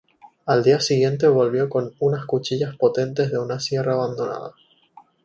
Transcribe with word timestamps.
Al 0.47 0.63
día 0.63 0.79
siguiente 0.79 1.27
volvió 1.27 1.69
con 1.69 1.93
unas 1.99 2.25
cuchillas 2.25 2.75
potentes 2.75 3.29
de 3.29 3.37
una 3.37 3.59
sierra 3.59 3.93
abandonada. 3.93 4.55